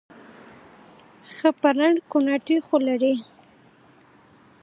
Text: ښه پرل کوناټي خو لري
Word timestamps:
ښه 1.35 1.49
پرل 1.61 1.95
کوناټي 2.11 2.57
خو 2.65 2.75
لري 2.87 3.15